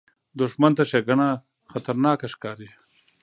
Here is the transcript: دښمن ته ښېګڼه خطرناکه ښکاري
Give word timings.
دښمن 0.39 0.71
ته 0.77 0.83
ښېګڼه 0.89 1.29
خطرناکه 1.71 2.27
ښکاري 2.33 2.69